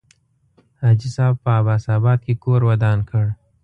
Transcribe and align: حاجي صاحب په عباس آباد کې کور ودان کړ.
حاجي 0.81 1.09
صاحب 1.15 1.35
په 1.43 1.49
عباس 1.59 1.83
آباد 1.97 2.19
کې 2.25 2.33
کور 2.43 2.61
ودان 2.67 2.99
کړ. 3.09 3.25